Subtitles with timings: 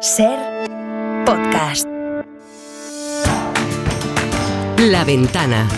[0.00, 0.38] Ser
[1.26, 1.84] podcast.
[4.78, 5.68] La ventana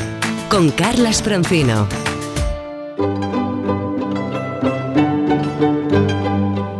[0.50, 1.88] con Carlas Francino.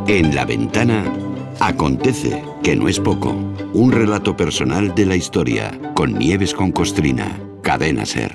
[0.07, 1.05] En la ventana
[1.61, 3.31] acontece que no es poco.
[3.73, 7.41] Un relato personal de la historia con Nieves con Costrina.
[7.63, 8.35] Cadena Ser.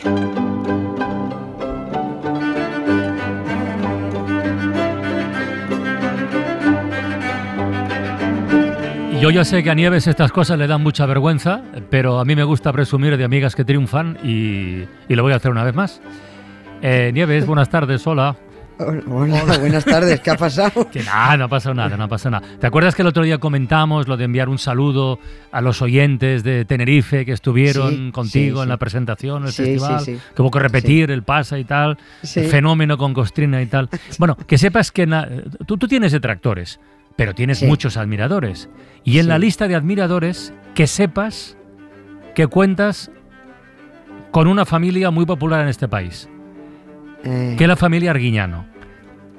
[9.21, 12.35] Yo ya sé que a Nieves estas cosas le dan mucha vergüenza, pero a mí
[12.35, 15.73] me gusta presumir de amigas que triunfan y, y lo voy a hacer una vez
[15.73, 16.01] más.
[16.81, 18.35] Eh, Nieves, buenas tardes, hola.
[18.77, 20.89] Hola, buenas tardes, ¿qué ha pasado?
[20.91, 22.47] Que nada, no ha pasado nada, no ha pasado nada.
[22.59, 25.17] ¿Te acuerdas que el otro día comentamos lo de enviar un saludo
[25.51, 29.63] a los oyentes de Tenerife que estuvieron Sí, contigo sí, en la presentación, el Sí,
[29.63, 29.99] festival?
[30.01, 30.21] sí, sí.
[30.35, 31.97] Que hubo que repetir el pasa y tal,
[32.35, 33.89] el fenómeno con Costrina y tal.
[34.19, 35.07] Bueno, que sepas que
[35.65, 36.79] tú tienes detractores,
[37.15, 37.65] pero tienes Sí.
[37.65, 38.69] muchos admiradores.
[39.03, 41.55] Y en la lista de admiradores, que sepas
[42.33, 43.11] que cuentas
[44.31, 46.27] con una familia muy popular en este país,
[47.23, 48.65] Eh, que es la familia Arguiñano.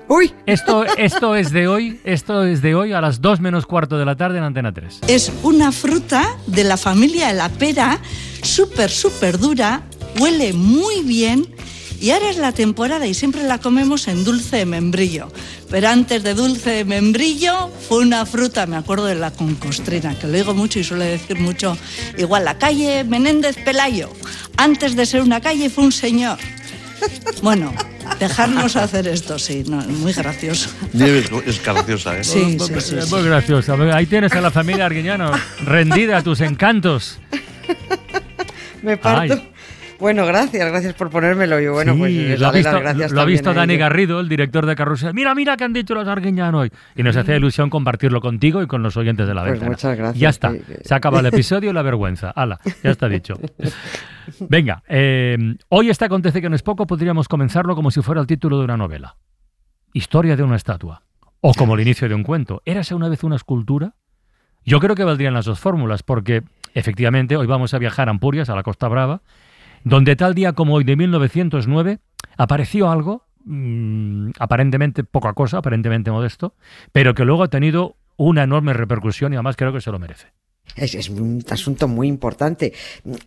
[0.08, 0.32] ¡Uy!
[0.46, 4.04] Esto, esto es de hoy, esto es de hoy a las 2 menos cuarto de
[4.04, 5.00] la tarde en Antena 3.
[5.08, 7.98] Es una fruta de la familia de la pera,
[8.42, 9.82] súper, súper dura,
[10.20, 11.44] huele muy bien
[12.00, 15.32] y ahora es la temporada y siempre la comemos en dulce de membrillo.
[15.70, 20.26] Pero antes de dulce de membrillo fue una fruta, me acuerdo de la concostrina, que
[20.26, 21.76] lo digo mucho y suele decir mucho,
[22.18, 24.10] igual la calle Menéndez Pelayo.
[24.56, 26.38] Antes de ser una calle fue un señor.
[27.42, 27.74] Bueno,
[28.18, 30.70] dejarnos hacer esto, sí, no, es muy gracioso.
[30.92, 32.24] Nieves es graciosa, ¿eh?
[32.24, 32.96] Sí, sí, sí.
[32.96, 33.14] Es sí.
[33.14, 33.74] muy graciosa.
[33.94, 35.30] Ahí tienes a la familia Arguiñano
[35.64, 37.18] rendida a tus encantos.
[38.82, 39.34] Me parto.
[39.34, 39.55] Ay.
[39.98, 41.58] Bueno, gracias, gracias por ponérmelo.
[41.60, 43.80] Y bueno, Sí, pues les lo ha visto, gracias lo ha visto Dani ellos.
[43.80, 45.14] Garrido, el director de Carrusel.
[45.14, 46.70] Mira, mira qué han dicho los Arguiñano hoy.
[46.94, 49.70] Y nos hacía ilusión compartirlo contigo y con los oyentes de la Pues ventana.
[49.70, 50.52] muchas gracias, Ya está.
[50.52, 52.30] que- que- Se acaba el episodio y la vergüenza.
[52.30, 53.34] Hala, ya está dicho.
[54.48, 55.36] Venga, eh,
[55.68, 58.64] hoy este acontece que no es poco, podríamos comenzarlo como si fuera el título de
[58.64, 59.16] una novela.
[59.92, 61.02] Historia de una estatua.
[61.40, 62.60] O como el inicio de un cuento.
[62.64, 63.94] ¿Érase una vez una escultura?
[64.64, 66.42] Yo creo que valdrían las dos fórmulas, porque
[66.74, 69.22] efectivamente hoy vamos a viajar a Ampurias, a la Costa Brava,
[69.84, 71.98] donde tal día como hoy de 1909
[72.36, 76.54] apareció algo, mm, aparentemente poca cosa, aparentemente modesto,
[76.92, 80.32] pero que luego ha tenido una enorme repercusión y además creo que se lo merece.
[80.74, 82.72] Es, es un asunto muy importante.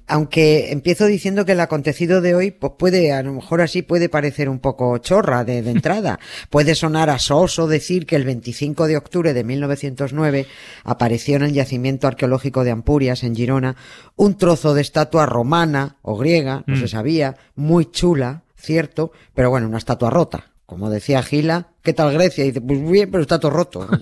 [0.08, 4.10] Aunque empiezo diciendo que el acontecido de hoy, pues puede, a lo mejor así puede
[4.10, 6.20] parecer un poco chorra de, de entrada.
[6.50, 10.46] puede sonar a soso decir que el 25 de octubre de 1909
[10.84, 13.76] apareció en el yacimiento arqueológico de Ampurias, en Girona,
[14.16, 16.80] un trozo de estatua romana o griega, no Mm.
[16.82, 20.52] se sabía, muy chula, cierto, pero bueno, una estatua rota.
[20.70, 22.44] Como decía Gila, ¿qué tal Grecia?
[22.44, 23.88] Y dice, pues bien, pero está todo roto.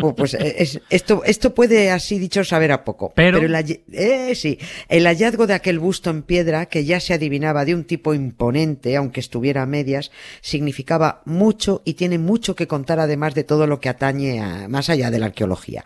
[0.00, 3.12] Pues, pues, eh, es- esto, esto puede, así dicho, saber a poco.
[3.16, 3.52] Pero- el,
[3.92, 4.56] eh, sí,
[4.88, 8.94] el hallazgo de aquel busto en piedra, que ya se adivinaba de un tipo imponente,
[8.96, 13.80] aunque estuviera a medias, significaba mucho y tiene mucho que contar además de todo lo
[13.80, 15.82] que atañe a, más allá de la arqueología.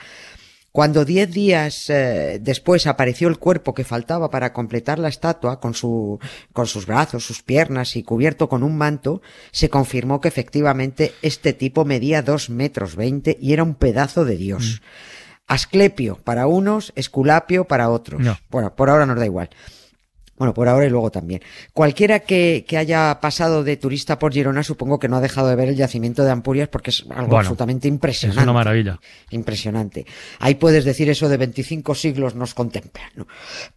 [0.72, 5.74] Cuando diez días eh, después apareció el cuerpo que faltaba para completar la estatua, con,
[5.74, 6.18] su,
[6.54, 11.52] con sus brazos, sus piernas y cubierto con un manto, se confirmó que efectivamente este
[11.52, 14.80] tipo medía dos metros veinte y era un pedazo de Dios.
[15.46, 18.22] Asclepio para unos, Esculapio para otros.
[18.22, 18.38] No.
[18.50, 19.50] Bueno, por ahora nos da igual.
[20.42, 21.40] Bueno, por ahora y luego también.
[21.72, 25.54] Cualquiera que, que haya pasado de turista por Girona supongo que no ha dejado de
[25.54, 28.42] ver el yacimiento de Ampurias porque es algo Bueno, absolutamente Es impresionante.
[28.42, 28.98] una maravilla.
[29.30, 30.04] Impresionante.
[30.40, 33.28] Ahí puedes decir eso de 25 siglos nos contemplan, ¿no?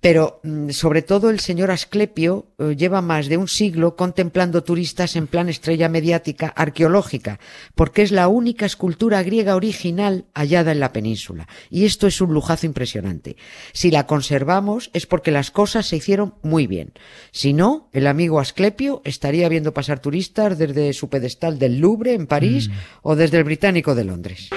[0.01, 5.15] Pero mm, sobre todo el señor Asclepio eh, lleva más de un siglo contemplando turistas
[5.15, 7.39] en plan estrella mediática arqueológica,
[7.75, 11.47] porque es la única escultura griega original hallada en la península.
[11.69, 13.35] Y esto es un lujazo impresionante.
[13.71, 16.93] Si la conservamos es porque las cosas se hicieron muy bien.
[17.31, 22.25] Si no, el amigo Asclepio estaría viendo pasar turistas desde su pedestal del Louvre en
[22.25, 22.69] París
[23.01, 24.49] o desde el Británico de Londres.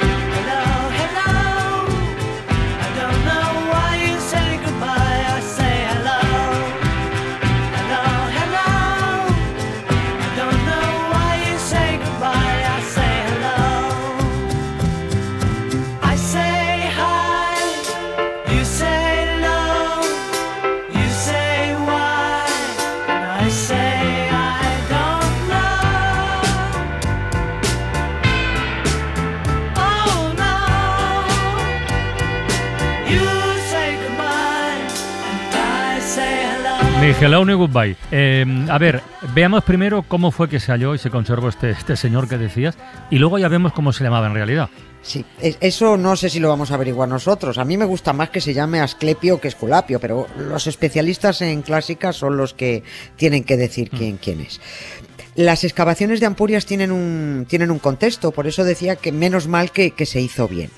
[37.20, 37.44] Hello.
[37.44, 37.96] Ni goodbye.
[38.10, 39.02] Eh, a ver,
[39.34, 42.76] veamos primero cómo fue que se halló y se conservó este, este señor que decías,
[43.10, 44.68] y luego ya vemos cómo se llamaba en realidad.
[45.02, 47.58] Sí, es- eso no sé si lo vamos a averiguar nosotros.
[47.58, 51.62] A mí me gusta más que se llame Asclepio que Esculapio, pero los especialistas en
[51.62, 52.82] clásicas son los que
[53.16, 54.60] tienen que decir quién, quién es.
[55.36, 59.70] Las excavaciones de Ampurias tienen un, tienen un contexto, por eso decía que menos mal
[59.70, 60.70] que, que se hizo bien.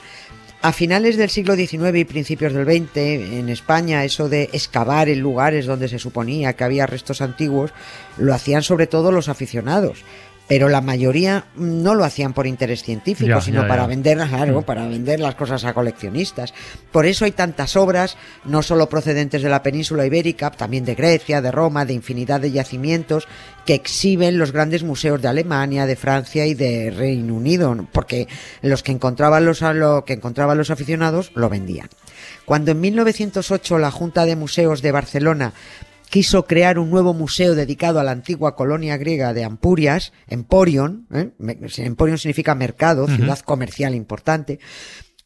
[0.62, 5.20] A finales del siglo XIX y principios del XX, en España, eso de excavar en
[5.20, 7.72] lugares donde se suponía que había restos antiguos,
[8.18, 10.04] lo hacían sobre todo los aficionados.
[10.50, 13.86] Pero la mayoría no lo hacían por interés científico, Ya, sino ya, para ya.
[13.86, 14.64] vender, claro, Mm.
[14.64, 16.52] para vender las cosas a coleccionistas.
[16.90, 21.40] Por eso hay tantas obras, no solo procedentes de la península ibérica, también de Grecia,
[21.40, 23.28] de Roma, de infinidad de yacimientos,
[23.64, 28.26] que exhiben los grandes museos de Alemania, de Francia y de Reino Unido, porque
[28.60, 31.88] los que encontraban los, lo que encontraban los aficionados lo vendían.
[32.44, 35.52] Cuando en 1908 la Junta de Museos de Barcelona
[36.10, 41.30] quiso crear un nuevo museo dedicado a la antigua colonia griega de Ampurias, Emporion, ¿eh?
[41.78, 44.58] Emporion significa mercado, ciudad comercial importante.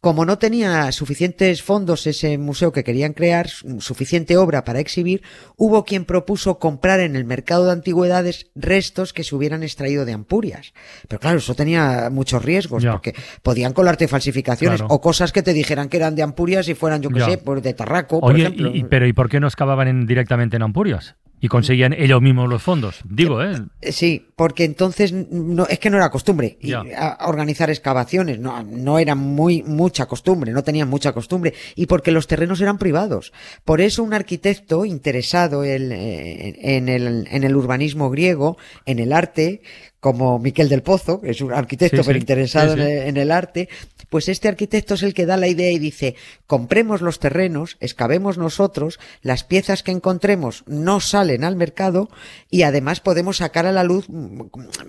[0.04, 5.22] Como no tenía suficientes fondos ese museo que querían crear, su- suficiente obra para exhibir,
[5.56, 10.12] hubo quien propuso comprar en el mercado de antigüedades restos que se hubieran extraído de
[10.12, 10.74] Ampurias.
[11.08, 12.92] Pero claro, eso tenía muchos riesgos, Ya.
[12.92, 14.94] porque podían colarte falsificaciones Claro.
[14.94, 17.62] o cosas que te dijeran que eran de Ampurias y fueran, yo qué sé, pues
[17.62, 18.70] de Tarraco, por Oye, ejemplo.
[18.74, 21.16] y- y- pero ¿y por qué no excavaban en- directamente en Ampurias?
[21.40, 23.00] Y conseguían ellos mismos los fondos.
[23.04, 23.60] Digo, ¿eh?
[23.82, 28.38] Eh, Sí, porque entonces no, es que no era costumbre y a- a organizar excavaciones,
[28.38, 32.78] no, no era muy mucha costumbre, no tenían mucha costumbre y porque los terrenos eran
[32.78, 33.32] privados.
[33.64, 39.12] Por eso un arquitecto interesado en, en- en el, en el urbanismo griego, en el
[39.12, 39.60] arte,
[40.04, 42.06] como Miquel del Pozo, que es un arquitecto Sí, sí.
[42.06, 42.80] pero interesado Sí.
[42.82, 43.70] En, el, en el arte,
[44.10, 46.14] pues este arquitecto es el que da la idea y dice,
[46.46, 52.10] compremos los terrenos, excavemos nosotros, las piezas que encontremos no salen al mercado
[52.50, 54.06] y además podemos sacar a la luz,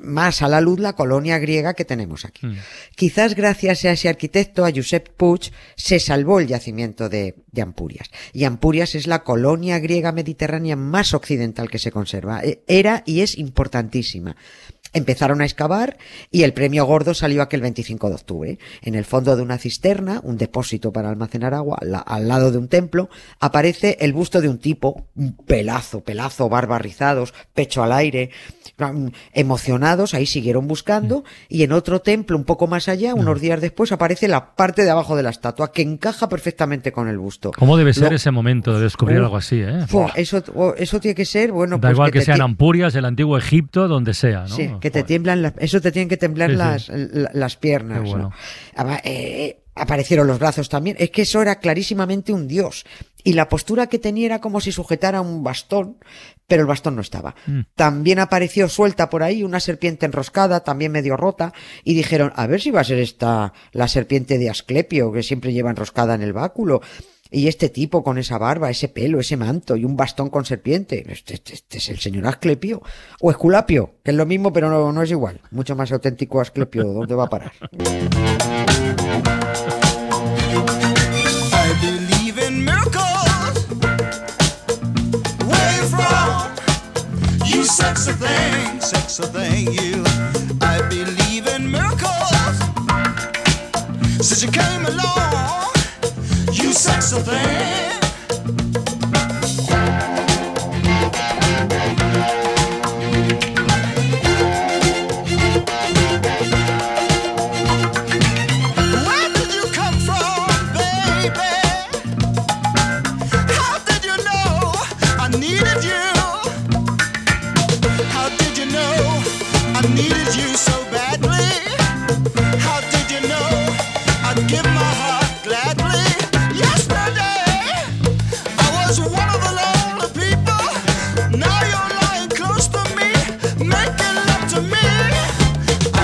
[0.02, 2.46] más a la luz la colonia griega que tenemos aquí.
[2.46, 2.58] Mm.
[2.98, 8.10] Quizás gracias a ese arquitecto, a Josep Puig, se salvó el yacimiento de, de Ampurias.
[8.34, 12.42] Y Ampurias es la colonia griega mediterránea más occidental que se conserva.
[12.44, 14.36] E- Era y es importantísima.
[14.96, 15.98] Empezaron a excavar
[16.32, 18.60] y el premio gordo salió aquel 25 de octubre.
[18.82, 22.52] En el fondo de una cisterna, un depósito para almacenar agua, al, la- al lado
[22.52, 23.10] de un templo,
[23.40, 28.30] aparece el busto de un tipo, un pelazo, pelazo, barba rizados, pecho al aire,
[28.80, 33.62] mm, emocionados, ahí siguieron buscando y en otro templo un poco más allá, unos días
[33.62, 37.52] después, aparece la parte de abajo de la estatua que encaja perfectamente con el busto.
[37.58, 39.86] ¿Cómo debe ser Lo- ese momento de descubrir Uf, algo así, eh?
[40.16, 43.06] Eso, oh, eso tiene que ser, bueno, Da pues igual que, te sean Ampurias, el
[43.06, 44.56] antiguo Egipto, donde sea, ¿no?
[44.56, 48.02] Sí, que te tiemblan las, eso te tienen que temblar Sí, las, la- las piernas.
[48.04, 48.24] Qué bueno.
[48.30, 48.32] ¿no?
[48.76, 50.96] Además, eh, aparecieron los brazos también.
[51.00, 52.86] Es que eso era clarísimamente un dios.
[53.24, 55.98] Y la postura que tenía era como si sujetara un bastón,
[56.48, 57.34] pero el bastón no estaba.
[57.48, 57.62] Mm.
[57.76, 61.52] También apareció suelta por ahí una serpiente enroscada, también medio rota,
[61.84, 65.52] y dijeron, a ver si va a ser esta la serpiente de Asclepio, que siempre
[65.54, 66.82] lleva enroscada en el báculo.
[67.32, 71.06] Y este tipo con esa barba, ese pelo, ese manto y un bastón con serpiente.
[71.12, 72.82] Este, este- este es el señor Asclepio.
[73.20, 75.42] O Esculapio, que es lo mismo, pero no, no es igual.
[75.52, 76.84] Mucho más auténtico Asclepio.
[76.86, 77.52] ¿Dónde va a parar?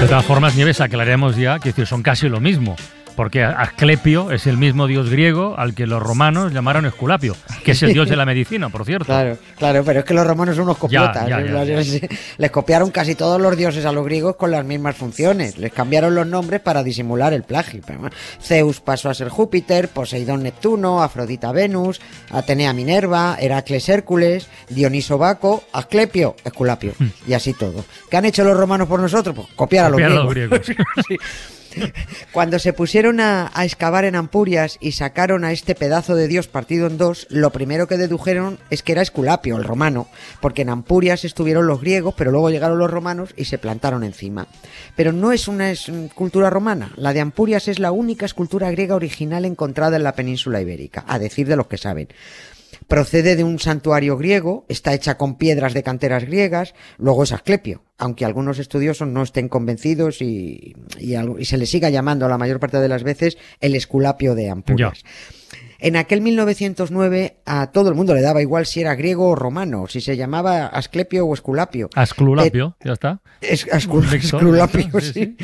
[0.01, 2.75] De todas formas, Nieves, aclaremos ya que son casi lo mismo.
[3.15, 7.83] Porque Asclepio es el mismo dios griego al que los romanos llamaron Esculapio, que es
[7.83, 9.05] el dios de la medicina, por cierto.
[9.05, 11.27] Claro, claro, pero es que los romanos son unos copiotas.
[11.27, 11.81] ya, ya, ya.
[12.37, 15.57] Les copiaron casi todos los dioses a los griegos con las mismas funciones.
[15.57, 17.81] Les cambiaron los nombres para disimular el plagio.
[18.41, 22.01] Zeus pasó a ser Júpiter, Poseidón Neptuno, Afrodita Venus,
[22.31, 26.93] Atenea Minerva, Heracles Hércules, Dioniso Baco, Asclepio, Esculapio.
[27.27, 27.85] Y así todo.
[28.09, 29.35] ¿Qué han hecho los romanos por nosotros?
[29.35, 30.01] Pues copiar a los.
[30.01, 30.51] Copiar a griegos.
[30.51, 30.87] los griegos.
[31.07, 31.17] Sí.
[32.31, 36.87] Cuando se pusieron a, excavar en Ampurias y sacaron a este pedazo de Dios partido
[36.87, 40.07] en dos, lo primero que dedujeron es que era Esculapio, el romano,
[40.41, 44.47] porque en Ampurias estuvieron los griegos, pero luego llegaron los romanos y se plantaron encima.
[44.95, 49.45] Pero no es una escultura romana, la de Ampurias es la única escultura griega original
[49.45, 52.09] encontrada en la península ibérica, a decir de los que saben.
[52.87, 57.83] Procede de un santuario griego, está hecha con piedras de canteras griegas, luego es Asclepio,
[57.97, 62.79] aunque algunos estudiosos no estén convencidos y, y se le siga llamando la mayor parte
[62.79, 65.03] de las veces el Esculapio de Ampurias.
[65.79, 69.87] En aquel 1909 a todo el mundo le daba igual si era griego o romano,
[69.87, 71.89] si se llamaba Asclepio o Esculapio.
[71.95, 73.21] Asclulapio, ya está.
[73.41, 74.03] Es, Ascul-
[75.13, 75.37] sí.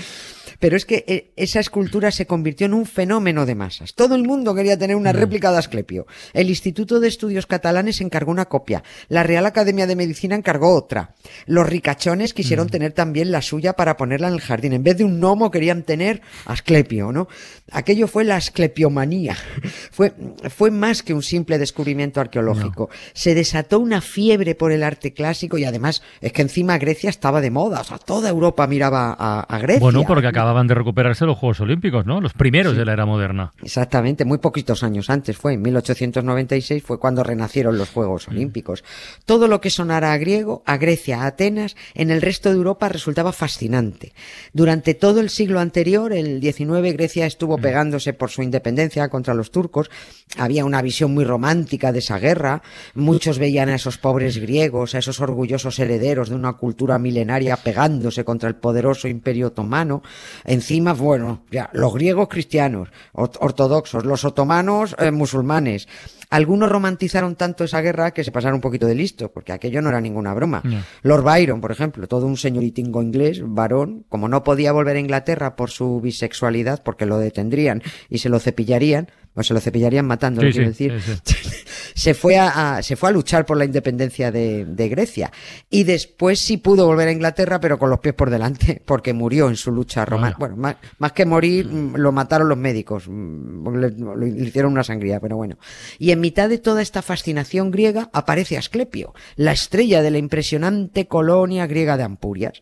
[0.59, 3.93] Pero es que eh, esa escultura se convirtió en un fenómeno de masas.
[3.93, 6.07] Todo el mundo quería tener una réplica de Asclepio.
[6.33, 8.83] El Instituto de Estudios Catalanes encargó una copia.
[9.09, 11.15] La Real Academia de Medicina encargó otra.
[11.45, 14.73] Los ricachones quisieron tener también la suya para ponerla en el jardín.
[14.73, 17.27] En vez de un gnomo querían tener Asclepio, ¿no?
[17.71, 19.35] Aquello fue la asclepiomanía.
[19.91, 20.13] Fue,
[20.55, 22.89] fue más que un simple descubrimiento arqueológico.
[23.13, 27.41] Se desató una fiebre por el arte clásico y además es que encima Grecia estaba
[27.41, 27.81] de moda.
[27.81, 29.79] O sea, toda Europa miraba a, a Grecia.
[29.79, 32.21] Bueno, porque acababan de recuperarse los Juegos Olímpicos, ¿no?
[32.21, 33.51] Los primeros de la era moderna.
[33.61, 38.85] Exactamente, muy poquitos años antes fue, en 1896 fue cuando renacieron los Juegos Olímpicos.
[39.25, 42.87] Todo lo que sonara a griego, a Grecia, a Atenas, en el resto de Europa
[42.87, 44.13] resultaba fascinante.
[44.53, 49.51] Durante todo el siglo anterior, el XIX, Grecia estuvo pegándose por su independencia contra los
[49.51, 49.91] turcos.
[50.37, 52.61] Había una visión muy romántica de esa guerra.
[52.95, 58.23] Muchos veían a esos pobres griegos, a esos orgullosos herederos de una cultura milenaria pegándose
[58.23, 60.03] contra el poderoso imperio otomano.
[60.45, 65.87] Encima, bueno, ya, los griegos cristianos, ort- ortodoxos, los otomanos eh, musulmanes.
[66.29, 69.87] Algunos romantizaron tanto esa guerra que se pasaron un poquito de listo, porque aquello no
[69.89, 70.61] era ninguna broma.
[71.03, 75.55] Lord Byron, por ejemplo, todo un señoritingo inglés, varón, como no podía volver a Inglaterra
[75.55, 80.47] por su bisexualidad, porque lo detendrían y se lo cepillarían, o se lo cepillarían matándolo,
[80.51, 81.35] Sí, quiero sí, decir, sí,
[81.95, 85.31] se fue a, a- se fue a luchar por la independencia de, de Grecia.
[85.69, 89.47] Y después sí pudo volver a Inglaterra pero con los pies por delante porque murió
[89.49, 90.35] en su lucha romana.
[90.39, 93.75] Bueno más, más que morir mm, lo mataron los médicos mm,
[94.17, 95.57] le hicieron una sangría pero bueno.
[95.99, 101.07] Y en mitad de toda esta fascinación griega aparece Asclepio la estrella de la impresionante
[101.07, 102.61] colonia griega de Ampurias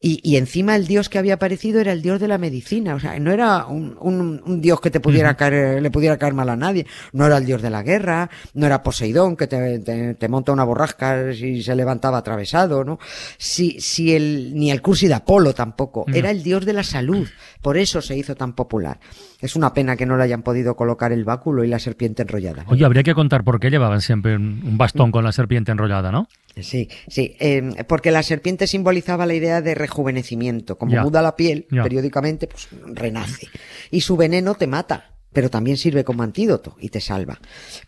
[0.00, 3.00] y, y encima el dios que había aparecido era el dios de la medicina, o
[3.00, 6.48] sea, no era un, un- un dios que te pudiera caer, le pudiera caer mal
[6.50, 10.14] a nadie, no era el dios de la guerra, no era Poseidón que te, te-
[10.14, 12.98] te monta una borrasca si se levantaba atravesado, ¿no?
[13.38, 17.26] Si, si el, ni el cursi de Apolo tampoco, era el dios de la salud,
[17.62, 19.00] por eso se hizo tan popular.
[19.40, 22.64] Es una pena que no le hayan podido colocar el báculo y la serpiente enrollada.
[22.68, 26.10] Oye, habría que contar por qué llevaban siempre un un bastón con la serpiente enrollada,
[26.12, 26.28] ¿no?
[26.58, 30.78] Sí, sí, eh, porque la serpiente simbolizaba la idea de rejuvenecimiento.
[30.78, 31.02] Como Ya.
[31.02, 31.82] muda la piel Ya.
[31.82, 33.48] periódicamente, pues renace.
[33.90, 37.38] Y su veneno te mata, pero también sirve como antídoto y te salva.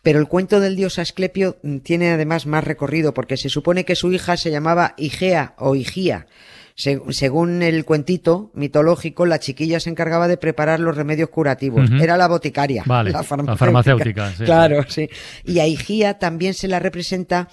[0.02, 3.96] Pero el cuento del dios Asclepio mm, tiene además más recorrido, porque se supone que
[3.96, 6.26] su hija se llamaba Igea o Igía.
[6.74, 11.90] Se- según el cuentito mitológico, la chiquilla se encargaba de preparar los remedios curativos.
[12.00, 12.84] Era la boticaria.
[12.86, 13.56] Vale, la la farmacéutica.
[13.64, 14.44] farmacéutica, sí.
[14.44, 15.08] Claro, sí.
[15.44, 17.48] Y a Igía también se la representa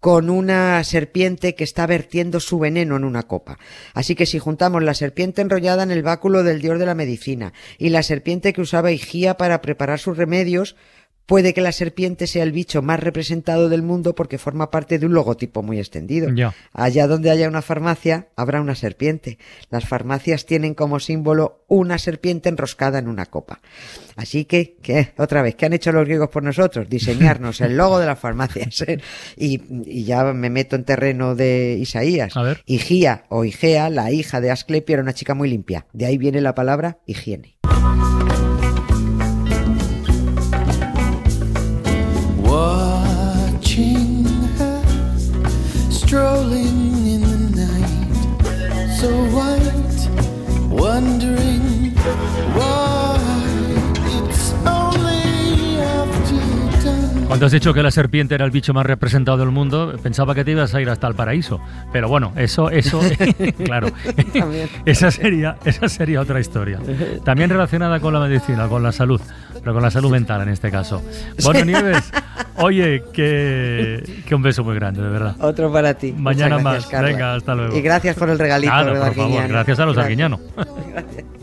[0.00, 3.58] con una serpiente que está vertiendo su veneno en una copa.
[3.94, 7.52] Así que si juntamos la serpiente enrollada en el báculo del dios de la medicina
[7.78, 10.76] y la serpiente que usaba Igía para preparar sus remedios,
[11.28, 15.04] puede que la serpiente sea el bicho más representado del mundo porque forma parte de
[15.04, 16.30] un logotipo muy extendido.
[16.72, 19.38] Allá donde haya una farmacia, habrá una serpiente.
[19.70, 23.60] Las farmacias tienen como símbolo una serpiente enroscada en una copa.
[24.16, 25.12] Así que, ¿qué?
[25.18, 26.88] Otra vez, ¿qué han hecho los griegos por nosotros?
[26.88, 28.84] Diseñarnos el logo de las farmacias.
[29.36, 32.36] Y, y ya me meto en terreno de Isaías.
[32.36, 32.62] A ver.
[32.64, 35.86] Igía o Igea, la hija de Asclepio, era una chica muy limpia.
[35.92, 37.57] De ahí viene la palabra higiene.
[49.00, 50.08] So white,
[50.68, 51.94] wondering
[52.56, 52.77] why
[57.28, 60.44] Cuando has dicho que la serpiente era el bicho más representado del mundo, pensaba que
[60.44, 61.60] te ibas a ir hasta el paraíso.
[61.92, 63.00] Pero bueno, eso, eso,
[63.64, 63.88] claro,
[64.32, 64.68] También.
[64.86, 66.80] esa sería, esa sería otra historia.
[67.24, 69.20] También relacionada con la medicina, con la salud,
[69.60, 71.02] pero con la salud mental en este caso.
[71.44, 72.10] Bueno, Nieves,
[72.56, 75.36] oye, que, que un beso muy grande, de verdad.
[75.38, 76.14] Otro para ti.
[76.16, 76.86] Mañana gracias, más.
[76.86, 77.08] Carla.
[77.08, 77.76] Venga, hasta luego.
[77.76, 80.04] Y gracias por el regalito, ¿verdad, por favor, gracias a los Gracias.
[80.04, 80.40] arguiñanos.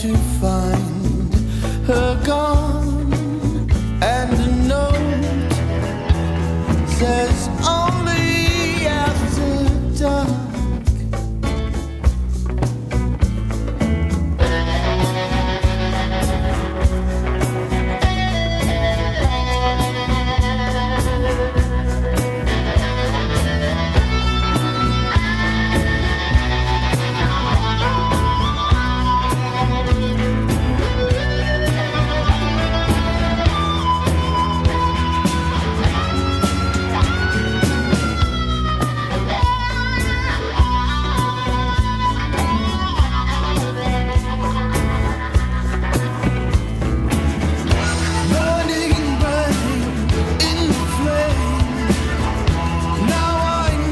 [0.00, 0.59] to find